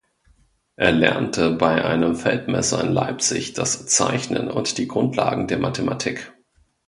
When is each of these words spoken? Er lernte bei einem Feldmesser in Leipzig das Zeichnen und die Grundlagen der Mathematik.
Er 0.77 0.91
lernte 0.93 1.51
bei 1.51 1.85
einem 1.85 2.15
Feldmesser 2.15 2.83
in 2.83 2.91
Leipzig 2.91 3.53
das 3.53 3.85
Zeichnen 3.85 4.49
und 4.49 4.79
die 4.79 4.87
Grundlagen 4.87 5.45
der 5.45 5.59
Mathematik. 5.59 6.33